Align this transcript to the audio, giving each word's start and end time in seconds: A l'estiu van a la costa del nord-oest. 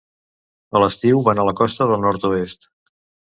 A 0.79 0.79
l'estiu 0.83 1.21
van 1.27 1.41
a 1.43 1.45
la 1.49 1.53
costa 1.61 1.87
del 1.93 2.03
nord-oest. 2.07 2.67